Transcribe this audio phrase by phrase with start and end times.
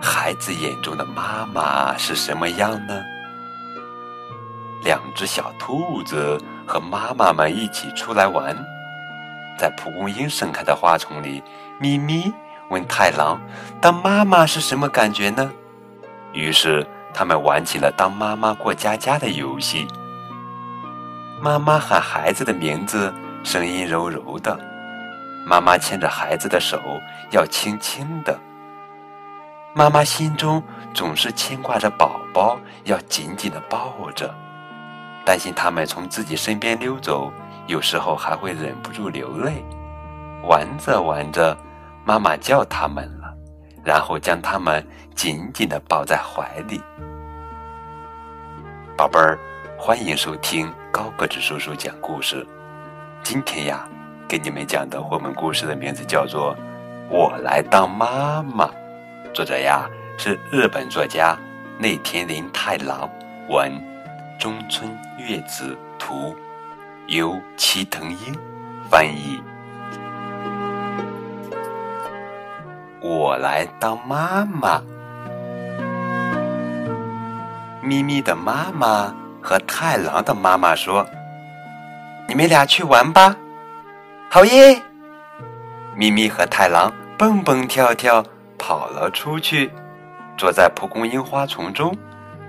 [0.00, 3.02] 孩子眼中的妈妈是什么样呢？
[4.82, 8.56] 两只小兔子和妈妈们一起出来玩，
[9.58, 11.42] 在蒲公英盛开的花丛里，
[11.78, 12.32] 咪咪
[12.70, 13.38] 问太郎
[13.82, 15.50] ：“当妈妈是什么感觉呢？”
[16.32, 19.86] 于是他们玩起了当妈妈过家家的游戏。
[21.42, 23.10] 妈妈喊孩子的名字，
[23.42, 24.54] 声音柔柔的；
[25.46, 26.78] 妈妈牵着孩子的手，
[27.30, 28.38] 要轻轻的。
[29.72, 30.62] 妈妈心中
[30.92, 34.34] 总是牵挂着宝宝，要紧紧的抱着，
[35.24, 37.32] 担心他们从自己身边溜走，
[37.66, 39.64] 有时候还会忍不住流泪。
[40.42, 41.56] 玩着玩着，
[42.04, 43.34] 妈妈叫他们了，
[43.82, 46.82] 然后将他们紧紧的抱在怀里。
[48.94, 49.38] 宝贝儿，
[49.82, 52.46] 欢迎收听高个子叔叔讲故事。
[53.22, 53.88] 今天呀，
[54.28, 56.54] 给你们讲的绘本故事的名字叫做
[57.08, 58.66] 《我来当妈妈》。
[59.32, 61.34] 作者呀是日本作家
[61.78, 63.08] 内田林太郎，
[63.48, 63.72] 文
[64.38, 66.36] 中村月子图，
[67.06, 68.38] 由齐藤英
[68.90, 69.42] 翻译。
[73.00, 74.82] 我来当妈妈。
[77.82, 79.12] 咪咪的妈妈
[79.50, 81.04] 和太郎的妈妈说
[82.28, 83.34] ：“你们俩去玩吧。”
[84.30, 84.80] 好耶！
[85.96, 88.24] 咪咪和太郎蹦蹦跳跳。
[88.56, 89.72] 跑了出去，
[90.36, 91.96] 坐在蒲公英花丛中。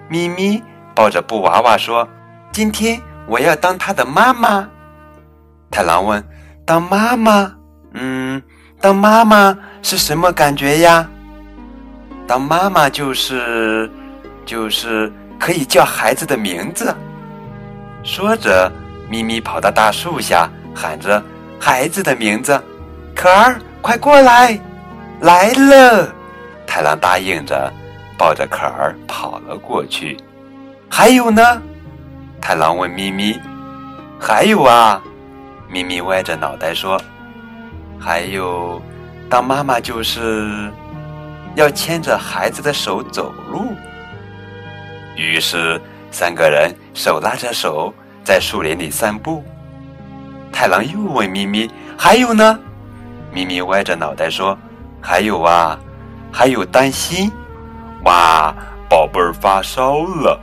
[0.09, 0.61] 咪咪
[0.93, 2.07] 抱着布娃娃说
[2.51, 4.69] ：“今天我要当他的妈妈。”
[5.71, 6.23] 太郎问
[6.67, 7.51] ：“当妈妈？
[7.93, 8.43] 嗯，
[8.79, 11.09] 当妈妈是什么感觉呀
[12.27, 13.89] ？”“当妈妈就是，
[14.45, 16.95] 就是可以叫孩子的名字。”
[18.05, 18.71] 说着，
[19.09, 21.21] 咪咪跑到大树下，喊着
[21.59, 22.63] 孩子的名字
[23.15, 24.57] ：“可儿，快过来！”
[25.21, 26.07] 来了，
[26.65, 27.71] 太郎答应着，
[28.17, 30.17] 抱着可儿跑了过去。
[30.89, 31.41] 还有呢？
[32.39, 33.39] 太郎问咪咪
[34.19, 35.01] ：“还有啊？”
[35.69, 36.99] 咪咪歪着脑袋说
[37.99, 38.81] ：“还有，
[39.29, 40.71] 当妈妈就是
[41.55, 43.75] 要牵着孩子的手走路。”
[45.15, 49.43] 于是三个人手拉着手在树林里散步。
[50.51, 52.59] 太郎又问咪咪：“还有呢？”
[53.31, 54.57] 咪咪歪着脑袋说。
[55.03, 55.79] 还有啊，
[56.31, 57.31] 还有担心，
[58.03, 58.53] 哇，
[58.87, 60.39] 宝贝儿发烧了。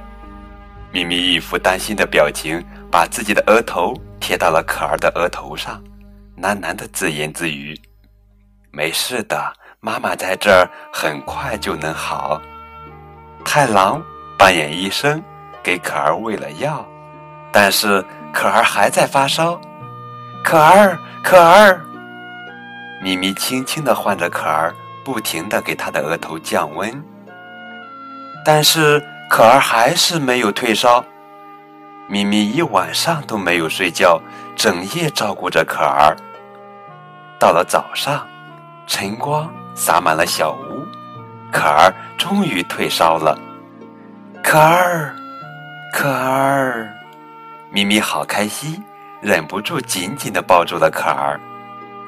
[0.90, 5.80] 咪咪一副担心的表情，把自己的额头贴到了可儿的额头上，
[6.42, 7.80] 喃喃的自言自语
[8.72, 12.42] ：“没事的，妈妈在这儿，很快就能好。”
[13.46, 14.02] 太郎
[14.38, 15.22] 扮演医生，
[15.64, 16.86] 给可儿喂了药，
[17.50, 19.60] 但是可儿还在发烧。
[20.44, 21.80] 可儿，可儿。
[23.02, 24.72] 咪咪轻轻地唤着可儿，
[25.04, 27.04] 不停地给他的额头降温，
[28.44, 31.04] 但是可儿还是没有退烧。
[32.06, 34.20] 咪咪一晚上都没有睡觉，
[34.56, 36.16] 整夜照顾着可儿。
[37.40, 38.24] 到了早上，
[38.86, 40.86] 晨光洒满了小屋，
[41.52, 43.36] 可儿终于退烧了。
[44.50, 45.14] 可儿，
[45.92, 46.90] 可儿，
[47.70, 48.82] 咪咪好开心，
[49.20, 51.38] 忍不住紧紧地抱住了可儿。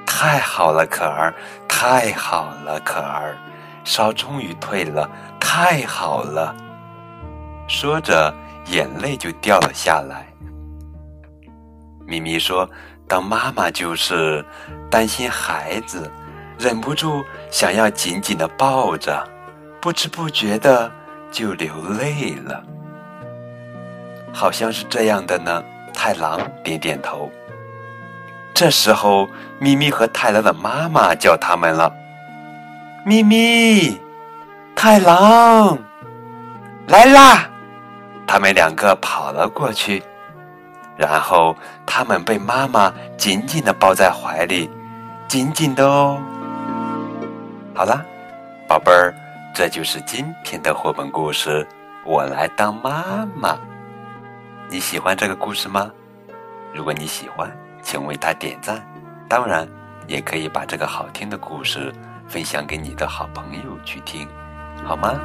[0.07, 1.35] 太好了，可儿，
[1.69, 3.37] 太好了，可儿，
[3.85, 5.07] 烧终于退了，
[5.39, 6.57] 太好了。
[7.69, 8.35] 说着，
[8.69, 10.27] 眼泪就掉了下来。
[12.07, 12.67] 咪咪说
[13.07, 14.43] ：“当妈妈就是
[14.91, 16.11] 担心孩子，
[16.59, 19.23] 忍不住想要紧紧的抱着，
[19.79, 20.91] 不知不觉的
[21.31, 22.63] 就流泪了。”
[24.33, 25.63] 好像是这样的呢。
[25.93, 27.31] 太郎点点头。
[28.55, 31.93] 这时候，咪咪和太郎的妈妈叫他们了。
[33.05, 34.01] 咪咪，
[34.75, 35.77] 太郎，
[36.87, 37.51] 来啦！
[38.27, 40.03] 他们两个跑了过去，
[40.97, 41.55] 然后
[41.85, 44.71] 他们被妈妈紧紧的抱在怀里，
[45.29, 46.19] 紧紧的哦。
[47.75, 48.03] 好啦，
[48.67, 49.15] 宝贝儿，
[49.55, 51.67] 这就是今天的绘本故事。
[52.05, 53.59] 我来当妈妈，
[54.69, 55.91] 你喜欢这个故事吗？
[56.73, 57.51] 如果你喜欢。
[57.83, 58.87] 请为它点赞，
[59.27, 59.67] 当然
[60.07, 61.91] 也可以把这个好听的故事
[62.29, 64.29] 分享给你的好朋友去听，
[64.85, 65.19] 好吗？